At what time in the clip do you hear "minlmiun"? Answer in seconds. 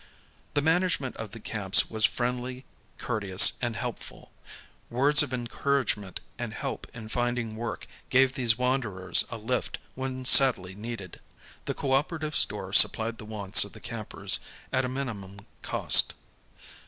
14.89-15.41